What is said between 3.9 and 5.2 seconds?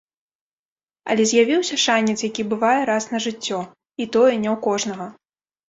і тое, не ў кожнага.